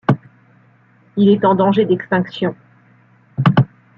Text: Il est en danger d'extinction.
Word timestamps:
Il 1.15 1.29
est 1.29 1.45
en 1.45 1.53
danger 1.53 1.85
d'extinction. 1.85 2.55